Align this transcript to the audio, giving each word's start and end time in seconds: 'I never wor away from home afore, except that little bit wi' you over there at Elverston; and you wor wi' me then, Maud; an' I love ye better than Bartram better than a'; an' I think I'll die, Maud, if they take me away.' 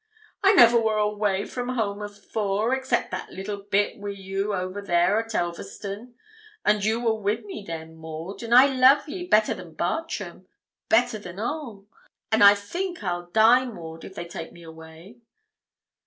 'I 0.43 0.53
never 0.55 0.79
wor 0.81 0.97
away 0.97 1.45
from 1.45 1.69
home 1.69 2.01
afore, 2.01 2.73
except 2.73 3.11
that 3.11 3.31
little 3.31 3.57
bit 3.57 3.99
wi' 3.99 4.09
you 4.09 4.51
over 4.51 4.81
there 4.81 5.19
at 5.23 5.35
Elverston; 5.35 6.15
and 6.65 6.83
you 6.83 6.99
wor 6.99 7.21
wi' 7.21 7.41
me 7.41 7.63
then, 7.63 7.95
Maud; 7.95 8.41
an' 8.41 8.51
I 8.51 8.65
love 8.65 9.07
ye 9.07 9.27
better 9.27 9.53
than 9.53 9.75
Bartram 9.75 10.47
better 10.89 11.19
than 11.19 11.37
a'; 11.37 11.83
an' 12.31 12.41
I 12.41 12.55
think 12.55 13.03
I'll 13.03 13.27
die, 13.27 13.65
Maud, 13.65 14.03
if 14.03 14.15
they 14.15 14.25
take 14.25 14.51
me 14.51 14.63
away.' 14.63 15.17